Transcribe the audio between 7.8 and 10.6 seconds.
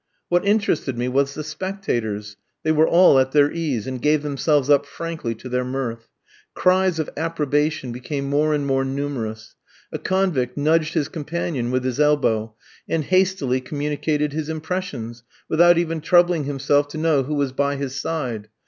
became more and more numerous. A convict